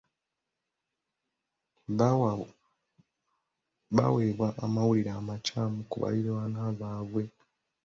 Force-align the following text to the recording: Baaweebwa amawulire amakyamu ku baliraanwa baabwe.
Baaweebwa 3.95 4.49
amawulire 4.65 5.11
amakyamu 5.19 5.77
ku 5.89 5.95
baliraanwa 6.03 6.67
baabwe. 6.79 7.23